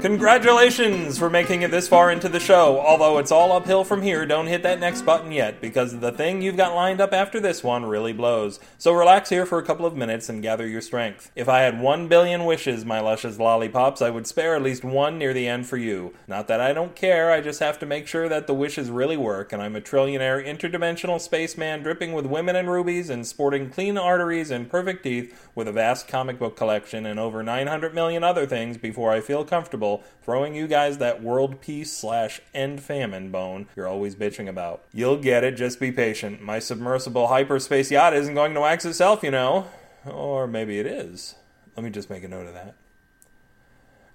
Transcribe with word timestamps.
Congratulations 0.00 1.18
for 1.18 1.28
making 1.28 1.60
it 1.60 1.70
this 1.70 1.86
far 1.86 2.10
into 2.10 2.26
the 2.26 2.40
show. 2.40 2.80
Although 2.80 3.18
it's 3.18 3.30
all 3.30 3.52
uphill 3.52 3.84
from 3.84 4.00
here, 4.00 4.24
don't 4.24 4.46
hit 4.46 4.62
that 4.62 4.80
next 4.80 5.02
button 5.02 5.30
yet 5.30 5.60
because 5.60 6.00
the 6.00 6.10
thing 6.10 6.40
you've 6.40 6.56
got 6.56 6.74
lined 6.74 7.02
up 7.02 7.12
after 7.12 7.38
this 7.38 7.62
one 7.62 7.84
really 7.84 8.14
blows. 8.14 8.58
So 8.78 8.94
relax 8.94 9.28
here 9.28 9.44
for 9.44 9.58
a 9.58 9.62
couple 9.62 9.84
of 9.84 9.94
minutes 9.94 10.30
and 10.30 10.42
gather 10.42 10.66
your 10.66 10.80
strength. 10.80 11.30
If 11.36 11.50
I 11.50 11.60
had 11.60 11.82
one 11.82 12.08
billion 12.08 12.46
wishes, 12.46 12.82
my 12.82 12.98
luscious 12.98 13.38
lollipops, 13.38 14.00
I 14.00 14.08
would 14.08 14.26
spare 14.26 14.56
at 14.56 14.62
least 14.62 14.84
one 14.84 15.18
near 15.18 15.34
the 15.34 15.46
end 15.46 15.66
for 15.66 15.76
you. 15.76 16.14
Not 16.26 16.48
that 16.48 16.62
I 16.62 16.72
don't 16.72 16.96
care, 16.96 17.30
I 17.30 17.42
just 17.42 17.60
have 17.60 17.78
to 17.80 17.86
make 17.86 18.06
sure 18.06 18.26
that 18.26 18.46
the 18.46 18.54
wishes 18.54 18.90
really 18.90 19.18
work, 19.18 19.52
and 19.52 19.60
I'm 19.60 19.76
a 19.76 19.82
trillionaire 19.82 20.42
interdimensional 20.42 21.20
spaceman 21.20 21.82
dripping 21.82 22.14
with 22.14 22.24
women 22.24 22.56
and 22.56 22.70
rubies 22.70 23.10
and 23.10 23.26
sporting 23.26 23.68
clean 23.68 23.98
arteries 23.98 24.50
and 24.50 24.70
perfect 24.70 25.02
teeth 25.02 25.50
with 25.54 25.68
a 25.68 25.72
vast 25.72 26.08
comic 26.08 26.38
book 26.38 26.56
collection 26.56 27.04
and 27.04 27.20
over 27.20 27.42
900 27.42 27.94
million 27.94 28.24
other 28.24 28.46
things 28.46 28.78
before 28.78 29.12
I 29.12 29.20
feel 29.20 29.44
comfortable 29.44 29.89
throwing 30.22 30.54
you 30.54 30.66
guys 30.66 30.98
that 30.98 31.22
world 31.22 31.60
peace 31.60 31.92
slash 31.92 32.40
end 32.54 32.80
famine 32.82 33.30
bone 33.30 33.66
you're 33.76 33.88
always 33.88 34.14
bitching 34.14 34.48
about. 34.48 34.84
You'll 34.92 35.16
get 35.16 35.44
it, 35.44 35.52
just 35.52 35.80
be 35.80 35.92
patient. 35.92 36.42
My 36.42 36.58
submersible 36.58 37.28
hyperspace 37.28 37.90
yacht 37.90 38.14
isn't 38.14 38.34
going 38.34 38.54
to 38.54 38.60
wax 38.60 38.84
itself, 38.84 39.22
you 39.22 39.30
know. 39.30 39.66
Or 40.06 40.46
maybe 40.46 40.78
it 40.78 40.86
is. 40.86 41.34
Let 41.76 41.84
me 41.84 41.90
just 41.90 42.10
make 42.10 42.24
a 42.24 42.28
note 42.28 42.46
of 42.46 42.54
that. 42.54 42.74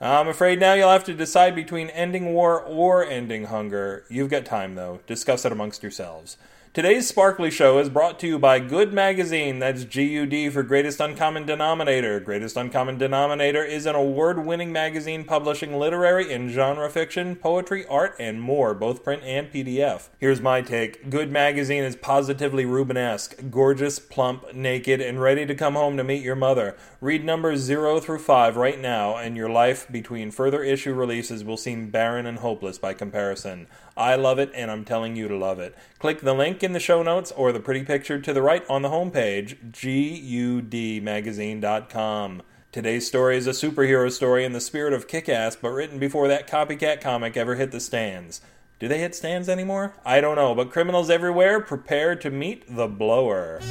I'm 0.02 0.28
afraid 0.28 0.60
now 0.60 0.74
you'll 0.74 0.90
have 0.90 1.06
to 1.06 1.14
decide 1.14 1.56
between 1.56 1.90
ending 1.90 2.34
war 2.34 2.62
or 2.62 3.06
ending 3.06 3.46
hunger. 3.46 4.04
You've 4.10 4.30
got 4.30 4.46
time, 4.46 4.76
though. 4.76 5.00
Discuss 5.08 5.46
it 5.46 5.52
amongst 5.52 5.82
yourselves. 5.82 6.38
Today's 6.76 7.08
Sparkly 7.08 7.50
Show 7.52 7.78
is 7.80 7.88
brought 7.88 8.20
to 8.20 8.28
you 8.28 8.38
by 8.38 8.60
GUD 8.60 8.92
Magazine. 8.92 9.60
That's 9.60 9.86
G 9.86 10.04
U 10.10 10.26
D 10.26 10.50
for 10.50 10.62
Greatest 10.62 11.00
Uncommon 11.00 11.46
Denominator. 11.46 12.20
Greatest 12.20 12.58
Uncommon 12.58 12.98
Denominator 12.98 13.64
is 13.64 13.86
an 13.86 13.96
award 13.96 14.46
winning 14.46 14.74
magazine 14.74 15.24
publishing 15.24 15.80
literary 15.80 16.34
and 16.34 16.52
genre 16.52 16.90
fiction, 16.90 17.38
poetry, 17.38 17.86
art, 17.86 18.14
and 18.20 18.42
more, 18.42 18.74
both 18.74 19.06
print 19.06 19.24
and 19.24 19.50
PDF. 19.50 20.10
Here's 20.20 20.42
my 20.42 20.62
take 20.62 21.10
GUD 21.10 21.32
Magazine 21.32 21.86
is 21.86 21.96
positively 21.96 22.66
Rubenesque, 22.66 23.50
gorgeous, 23.50 23.98
plump, 23.98 24.54
naked, 24.54 25.00
and 25.00 25.22
ready 25.22 25.46
to 25.46 25.56
come 25.56 25.76
home 25.76 25.96
to 25.96 26.04
meet 26.04 26.24
your 26.24 26.36
mother. 26.36 26.76
Read 27.00 27.24
numbers 27.24 27.62
0 27.62 28.02
through 28.02 28.20
5 28.20 28.58
right 28.58 28.82
now, 28.82 29.16
and 29.16 29.38
your 29.38 29.50
life 29.50 29.88
between 29.90 30.30
further 30.30 30.62
issue 30.62 30.94
releases 30.94 31.46
will 31.46 31.56
seem 31.56 31.90
barren 31.90 32.26
and 32.26 32.40
hopeless 32.40 32.78
by 32.78 32.94
comparison. 32.94 33.68
I 33.96 34.16
love 34.16 34.40
it, 34.40 34.52
and 34.54 34.70
I'm 34.70 34.84
telling 34.84 35.16
you 35.16 35.30
to 35.30 35.38
love 35.38 35.58
it. 35.58 35.74
Click 36.00 36.20
the 36.20 36.34
link 36.34 36.65
in 36.66 36.74
the 36.74 36.80
show 36.80 37.02
notes 37.02 37.32
or 37.32 37.54
the 37.54 37.62
pretty 37.62 37.86
picture 37.86 38.20
to 38.20 38.34
the 38.34 38.42
right 38.42 38.70
on 38.70 38.82
the 38.82 38.90
homepage, 38.90 39.72
gudmagazine.com. 39.72 42.42
Today's 42.72 43.08
story 43.08 43.38
is 43.38 43.48
a 43.48 43.52
superhero 43.52 44.12
story 44.12 44.44
in 44.44 44.52
the 44.52 44.60
spirit 44.60 44.92
of 44.92 45.08
kick 45.08 45.30
ass, 45.30 45.56
but 45.56 45.70
written 45.70 45.98
before 45.98 46.28
that 46.28 46.50
copycat 46.50 47.00
comic 47.00 47.38
ever 47.38 47.56
hit 47.56 47.72
the 47.72 47.80
stands. 47.80 48.42
Do 48.80 48.90
they 48.90 49.00
hit 49.00 49.16
stands 49.16 49.48
anymore? 49.48 49.94
I 50.04 50.20
don't 50.20 50.36
know, 50.36 50.54
but 50.54 50.72
criminals 50.72 51.10
everywhere 51.10 51.62
prepare 51.62 52.18
to 52.18 52.30
meet 52.30 52.76
the 52.76 52.88
blower. 52.88 53.62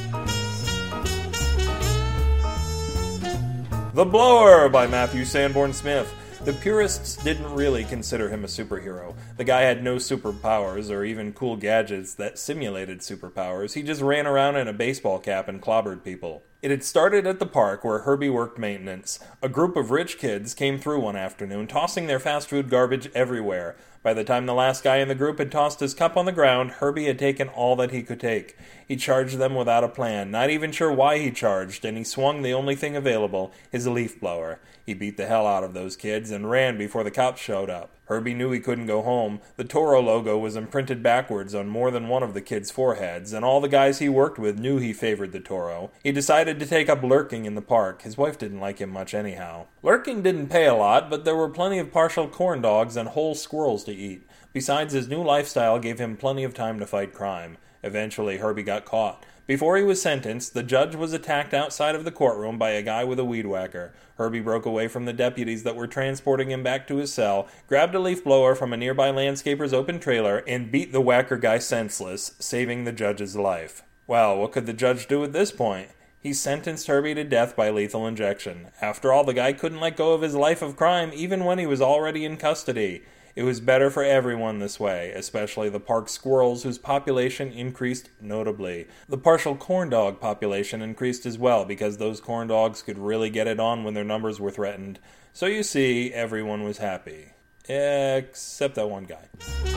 The 3.92 4.04
Blower 4.04 4.68
by 4.68 4.86
Matthew 4.86 5.24
Sanborn 5.24 5.72
Smith. 5.72 6.12
The 6.44 6.52
purists 6.52 7.16
didn't 7.16 7.54
really 7.54 7.84
consider 7.84 8.28
him 8.28 8.44
a 8.44 8.48
superhero. 8.48 9.14
The 9.38 9.44
guy 9.44 9.62
had 9.62 9.82
no 9.82 9.96
superpowers 9.96 10.90
or 10.90 11.02
even 11.02 11.32
cool 11.32 11.56
gadgets 11.56 12.12
that 12.16 12.38
simulated 12.38 12.98
superpowers. 12.98 13.72
He 13.72 13.82
just 13.82 14.02
ran 14.02 14.26
around 14.26 14.56
in 14.56 14.68
a 14.68 14.74
baseball 14.74 15.18
cap 15.18 15.48
and 15.48 15.62
clobbered 15.62 16.04
people. 16.04 16.42
It 16.64 16.70
had 16.70 16.82
started 16.82 17.26
at 17.26 17.40
the 17.40 17.46
park 17.46 17.84
where 17.84 17.98
Herbie 17.98 18.30
worked 18.30 18.58
maintenance. 18.58 19.18
A 19.42 19.50
group 19.50 19.76
of 19.76 19.90
rich 19.90 20.16
kids 20.16 20.54
came 20.54 20.78
through 20.78 21.00
one 21.00 21.14
afternoon, 21.14 21.66
tossing 21.66 22.06
their 22.06 22.18
fast 22.18 22.48
food 22.48 22.70
garbage 22.70 23.10
everywhere. 23.14 23.76
By 24.02 24.14
the 24.14 24.24
time 24.24 24.46
the 24.46 24.54
last 24.54 24.82
guy 24.82 24.96
in 24.96 25.08
the 25.08 25.14
group 25.14 25.36
had 25.36 25.52
tossed 25.52 25.80
his 25.80 25.92
cup 25.92 26.16
on 26.16 26.24
the 26.24 26.32
ground, 26.32 26.70
Herbie 26.70 27.04
had 27.04 27.18
taken 27.18 27.48
all 27.48 27.76
that 27.76 27.90
he 27.90 28.02
could 28.02 28.18
take. 28.18 28.56
He 28.88 28.96
charged 28.96 29.36
them 29.36 29.54
without 29.54 29.84
a 29.84 29.88
plan, 29.88 30.30
not 30.30 30.48
even 30.48 30.72
sure 30.72 30.90
why 30.90 31.18
he 31.18 31.30
charged, 31.30 31.84
and 31.84 31.98
he 31.98 32.04
swung 32.04 32.40
the 32.40 32.54
only 32.54 32.76
thing 32.76 32.96
available, 32.96 33.52
his 33.70 33.86
leaf 33.86 34.18
blower. 34.18 34.58
He 34.86 34.94
beat 34.94 35.18
the 35.18 35.26
hell 35.26 35.46
out 35.46 35.64
of 35.64 35.74
those 35.74 35.96
kids 35.96 36.30
and 36.30 36.50
ran 36.50 36.78
before 36.78 37.04
the 37.04 37.10
cops 37.10 37.42
showed 37.42 37.68
up. 37.68 37.90
Herbie 38.06 38.34
knew 38.34 38.50
he 38.50 38.60
couldn't 38.60 38.86
go 38.86 39.02
home. 39.02 39.40
The 39.56 39.64
Toro 39.64 40.00
logo 40.00 40.38
was 40.38 40.56
imprinted 40.56 41.02
backwards 41.02 41.54
on 41.54 41.68
more 41.68 41.90
than 41.90 42.08
one 42.08 42.22
of 42.22 42.34
the 42.34 42.40
kids' 42.40 42.70
foreheads, 42.70 43.32
and 43.32 43.44
all 43.44 43.60
the 43.60 43.68
guys 43.68 43.98
he 43.98 44.08
worked 44.08 44.38
with 44.38 44.58
knew 44.58 44.78
he 44.78 44.92
favored 44.92 45.32
the 45.32 45.40
Toro. 45.40 45.90
He 46.02 46.12
decided 46.12 46.58
to 46.58 46.66
take 46.66 46.88
up 46.88 47.02
lurking 47.02 47.44
in 47.44 47.54
the 47.54 47.62
park. 47.62 48.02
His 48.02 48.18
wife 48.18 48.38
didn't 48.38 48.60
like 48.60 48.78
him 48.78 48.90
much 48.90 49.14
anyhow. 49.14 49.66
Lurking 49.82 50.22
didn't 50.22 50.48
pay 50.48 50.66
a 50.66 50.74
lot, 50.74 51.08
but 51.08 51.24
there 51.24 51.36
were 51.36 51.48
plenty 51.48 51.78
of 51.78 51.92
partial 51.92 52.28
corn 52.28 52.60
dogs 52.60 52.96
and 52.96 53.08
whole 53.08 53.34
squirrels 53.34 53.84
to 53.84 53.92
eat. 53.92 54.26
Besides, 54.52 54.92
his 54.92 55.08
new 55.08 55.22
lifestyle 55.22 55.78
gave 55.78 55.98
him 55.98 56.16
plenty 56.16 56.44
of 56.44 56.54
time 56.54 56.78
to 56.78 56.86
fight 56.86 57.12
crime. 57.12 57.56
Eventually, 57.84 58.38
Herbie 58.38 58.62
got 58.62 58.84
caught. 58.84 59.24
Before 59.46 59.76
he 59.76 59.82
was 59.82 60.00
sentenced, 60.00 60.54
the 60.54 60.62
judge 60.62 60.96
was 60.96 61.12
attacked 61.12 61.52
outside 61.52 61.94
of 61.94 62.06
the 62.06 62.10
courtroom 62.10 62.56
by 62.56 62.70
a 62.70 62.82
guy 62.82 63.04
with 63.04 63.18
a 63.18 63.26
weed 63.26 63.46
whacker. 63.46 63.92
Herbie 64.16 64.40
broke 64.40 64.64
away 64.64 64.88
from 64.88 65.04
the 65.04 65.12
deputies 65.12 65.64
that 65.64 65.76
were 65.76 65.86
transporting 65.86 66.50
him 66.50 66.62
back 66.62 66.86
to 66.86 66.96
his 66.96 67.12
cell, 67.12 67.46
grabbed 67.68 67.94
a 67.94 68.00
leaf 68.00 68.24
blower 68.24 68.54
from 68.54 68.72
a 68.72 68.76
nearby 68.78 69.10
landscaper's 69.10 69.74
open 69.74 70.00
trailer, 70.00 70.38
and 70.48 70.72
beat 70.72 70.92
the 70.92 71.02
whacker 71.02 71.36
guy 71.36 71.58
senseless, 71.58 72.34
saving 72.38 72.84
the 72.84 72.92
judge's 72.92 73.36
life. 73.36 73.82
Well, 74.06 74.38
what 74.38 74.52
could 74.52 74.64
the 74.64 74.72
judge 74.72 75.06
do 75.08 75.22
at 75.22 75.34
this 75.34 75.52
point? 75.52 75.90
He 76.18 76.32
sentenced 76.32 76.86
Herbie 76.86 77.14
to 77.16 77.24
death 77.24 77.54
by 77.54 77.68
lethal 77.68 78.06
injection. 78.06 78.68
After 78.80 79.12
all, 79.12 79.24
the 79.24 79.34
guy 79.34 79.52
couldn't 79.52 79.80
let 79.80 79.98
go 79.98 80.14
of 80.14 80.22
his 80.22 80.34
life 80.34 80.62
of 80.62 80.74
crime 80.74 81.10
even 81.14 81.44
when 81.44 81.58
he 81.58 81.66
was 81.66 81.82
already 81.82 82.24
in 82.24 82.38
custody. 82.38 83.02
It 83.36 83.42
was 83.42 83.60
better 83.60 83.90
for 83.90 84.04
everyone 84.04 84.60
this 84.60 84.78
way, 84.78 85.10
especially 85.10 85.68
the 85.68 85.80
park 85.80 86.08
squirrels 86.08 86.62
whose 86.62 86.78
population 86.78 87.50
increased 87.50 88.10
notably. 88.20 88.86
The 89.08 89.18
partial 89.18 89.56
corn 89.56 89.90
dog 89.90 90.20
population 90.20 90.80
increased 90.80 91.26
as 91.26 91.36
well 91.36 91.64
because 91.64 91.96
those 91.96 92.20
corn 92.20 92.46
dogs 92.46 92.80
could 92.80 92.96
really 92.96 93.30
get 93.30 93.48
it 93.48 93.58
on 93.58 93.82
when 93.82 93.94
their 93.94 94.04
numbers 94.04 94.38
were 94.38 94.52
threatened. 94.52 95.00
So 95.32 95.46
you 95.46 95.64
see, 95.64 96.12
everyone 96.12 96.62
was 96.62 96.78
happy. 96.78 97.32
Except 97.68 98.76
that 98.76 98.88
one 98.88 99.04
guy. 99.04 99.73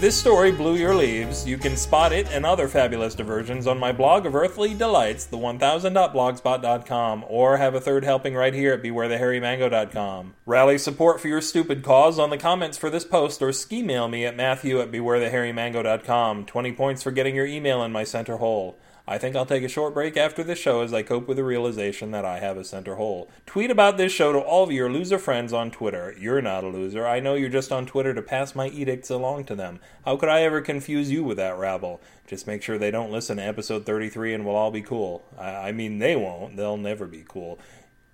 This 0.00 0.18
story 0.18 0.50
blew 0.50 0.76
your 0.76 0.94
leaves, 0.94 1.46
you 1.46 1.58
can 1.58 1.76
spot 1.76 2.10
it 2.10 2.26
and 2.32 2.46
other 2.46 2.68
fabulous 2.68 3.14
diversions 3.14 3.66
on 3.66 3.78
my 3.78 3.92
blog 3.92 4.24
of 4.24 4.34
earthly 4.34 4.72
delights, 4.72 5.26
the1000.blogspot.com, 5.26 7.26
or 7.28 7.58
have 7.58 7.74
a 7.74 7.82
third 7.82 8.04
helping 8.04 8.34
right 8.34 8.54
here 8.54 8.72
at 8.72 8.82
bewarethehairymango.com. 8.82 10.36
Rally 10.46 10.78
support 10.78 11.20
for 11.20 11.28
your 11.28 11.42
stupid 11.42 11.84
cause 11.84 12.18
on 12.18 12.30
the 12.30 12.38
comments 12.38 12.78
for 12.78 12.88
this 12.88 13.04
post 13.04 13.42
or 13.42 13.52
ski 13.52 13.82
mail 13.82 14.08
me 14.08 14.24
at 14.24 14.34
matthew 14.34 14.80
at 14.80 14.90
bewarethehairymango.com. 14.90 16.46
20 16.46 16.72
points 16.72 17.02
for 17.02 17.10
getting 17.10 17.36
your 17.36 17.44
email 17.44 17.84
in 17.84 17.92
my 17.92 18.02
center 18.02 18.38
hole. 18.38 18.78
I 19.10 19.18
think 19.18 19.34
I'll 19.34 19.44
take 19.44 19.64
a 19.64 19.68
short 19.68 19.92
break 19.92 20.16
after 20.16 20.44
this 20.44 20.60
show 20.60 20.82
as 20.82 20.94
I 20.94 21.02
cope 21.02 21.26
with 21.26 21.36
the 21.36 21.42
realization 21.42 22.12
that 22.12 22.24
I 22.24 22.38
have 22.38 22.56
a 22.56 22.62
center 22.62 22.94
hole. 22.94 23.28
Tweet 23.44 23.68
about 23.68 23.96
this 23.96 24.12
show 24.12 24.32
to 24.32 24.38
all 24.38 24.62
of 24.62 24.70
your 24.70 24.88
loser 24.88 25.18
friends 25.18 25.52
on 25.52 25.72
Twitter. 25.72 26.14
You're 26.16 26.40
not 26.40 26.62
a 26.62 26.68
loser. 26.68 27.04
I 27.04 27.18
know 27.18 27.34
you're 27.34 27.48
just 27.48 27.72
on 27.72 27.86
Twitter 27.86 28.14
to 28.14 28.22
pass 28.22 28.54
my 28.54 28.68
edicts 28.68 29.10
along 29.10 29.46
to 29.46 29.56
them. 29.56 29.80
How 30.04 30.16
could 30.16 30.28
I 30.28 30.42
ever 30.42 30.60
confuse 30.60 31.10
you 31.10 31.24
with 31.24 31.38
that 31.38 31.58
rabble? 31.58 32.00
Just 32.28 32.46
make 32.46 32.62
sure 32.62 32.78
they 32.78 32.92
don't 32.92 33.10
listen 33.10 33.38
to 33.38 33.42
episode 33.42 33.84
33 33.84 34.32
and 34.32 34.46
we'll 34.46 34.54
all 34.54 34.70
be 34.70 34.80
cool. 34.80 35.24
I, 35.36 35.70
I 35.70 35.72
mean, 35.72 35.98
they 35.98 36.14
won't. 36.14 36.56
They'll 36.56 36.76
never 36.76 37.08
be 37.08 37.24
cool 37.28 37.58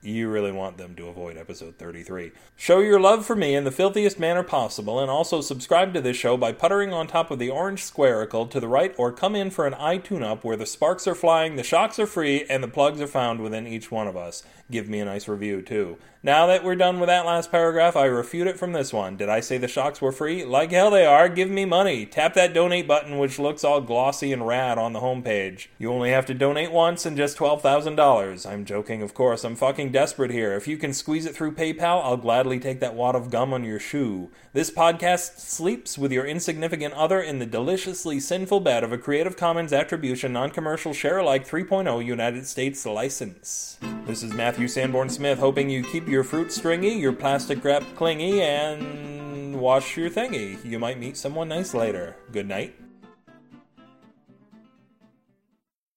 you 0.06 0.28
really 0.28 0.52
want 0.52 0.78
them 0.78 0.94
to 0.94 1.08
avoid 1.08 1.36
episode 1.36 1.76
33. 1.78 2.32
Show 2.54 2.80
your 2.80 3.00
love 3.00 3.26
for 3.26 3.34
me 3.34 3.54
in 3.54 3.64
the 3.64 3.70
filthiest 3.70 4.18
manner 4.18 4.42
possible, 4.42 5.00
and 5.00 5.10
also 5.10 5.40
subscribe 5.40 5.92
to 5.94 6.00
this 6.00 6.16
show 6.16 6.36
by 6.36 6.52
puttering 6.52 6.92
on 6.92 7.06
top 7.06 7.30
of 7.30 7.38
the 7.38 7.50
orange 7.50 7.82
squaricle 7.82 8.48
to 8.50 8.60
the 8.60 8.68
right, 8.68 8.94
or 8.96 9.10
come 9.10 9.34
in 9.34 9.50
for 9.50 9.66
an 9.66 9.74
eye 9.74 9.98
tune 9.98 10.22
up 10.22 10.44
where 10.44 10.56
the 10.56 10.66
sparks 10.66 11.06
are 11.06 11.14
flying, 11.14 11.56
the 11.56 11.62
shocks 11.62 11.98
are 11.98 12.06
free, 12.06 12.44
and 12.48 12.62
the 12.62 12.68
plugs 12.68 13.00
are 13.00 13.06
found 13.06 13.40
within 13.40 13.66
each 13.66 13.90
one 13.90 14.06
of 14.06 14.16
us. 14.16 14.42
Give 14.70 14.88
me 14.88 15.00
a 15.00 15.04
nice 15.04 15.28
review, 15.28 15.62
too. 15.62 15.98
Now 16.26 16.48
that 16.48 16.64
we're 16.64 16.74
done 16.74 16.98
with 16.98 17.06
that 17.06 17.24
last 17.24 17.52
paragraph, 17.52 17.94
I 17.94 18.06
refute 18.06 18.48
it 18.48 18.58
from 18.58 18.72
this 18.72 18.92
one. 18.92 19.16
Did 19.16 19.28
I 19.28 19.38
say 19.38 19.58
the 19.58 19.68
shocks 19.68 20.02
were 20.02 20.10
free? 20.10 20.44
Like 20.44 20.72
hell 20.72 20.90
they 20.90 21.06
are. 21.06 21.28
Give 21.28 21.48
me 21.48 21.64
money. 21.64 22.04
Tap 22.04 22.34
that 22.34 22.52
donate 22.52 22.88
button, 22.88 23.18
which 23.18 23.38
looks 23.38 23.62
all 23.62 23.80
glossy 23.80 24.32
and 24.32 24.44
rad 24.44 24.76
on 24.76 24.92
the 24.92 24.98
homepage. 24.98 25.68
You 25.78 25.92
only 25.92 26.10
have 26.10 26.26
to 26.26 26.34
donate 26.34 26.72
once 26.72 27.06
and 27.06 27.16
just 27.16 27.38
$12,000. 27.38 28.44
I'm 28.44 28.64
joking, 28.64 29.02
of 29.02 29.14
course. 29.14 29.44
I'm 29.44 29.54
fucking 29.54 29.92
desperate 29.96 30.30
here. 30.30 30.52
If 30.52 30.68
you 30.68 30.76
can 30.76 30.92
squeeze 30.92 31.24
it 31.24 31.34
through 31.34 31.54
PayPal, 31.54 32.04
I'll 32.04 32.18
gladly 32.18 32.60
take 32.60 32.80
that 32.80 32.92
wad 32.92 33.14
of 33.14 33.30
gum 33.30 33.54
on 33.54 33.64
your 33.64 33.78
shoe. 33.78 34.30
This 34.52 34.70
podcast 34.70 35.38
sleeps 35.38 35.96
with 35.96 36.12
your 36.12 36.26
insignificant 36.26 36.92
other 36.92 37.18
in 37.22 37.38
the 37.38 37.46
deliciously 37.46 38.20
sinful 38.20 38.60
bed 38.60 38.84
of 38.84 38.92
a 38.92 38.98
Creative 38.98 39.38
Commons 39.38 39.72
Attribution 39.72 40.34
Non 40.34 40.50
Commercial 40.50 40.92
Share 40.92 41.16
Alike 41.16 41.48
3.0 41.48 42.04
United 42.04 42.46
States 42.46 42.84
license. 42.84 43.78
This 44.04 44.22
is 44.22 44.34
Matthew 44.34 44.68
Sanborn 44.68 45.08
Smith, 45.08 45.38
hoping 45.38 45.70
you 45.70 45.82
keep 45.82 46.06
your 46.06 46.24
fruit 46.24 46.52
stringy, 46.52 46.92
your 46.98 47.14
plastic 47.14 47.64
wrap 47.64 47.82
clingy, 47.94 48.42
and 48.42 49.58
wash 49.58 49.96
your 49.96 50.10
thingy. 50.10 50.62
You 50.62 50.78
might 50.78 51.00
meet 51.00 51.16
someone 51.16 51.48
nice 51.48 51.72
later. 51.72 52.16
Good 52.32 52.46
night. 52.46 52.85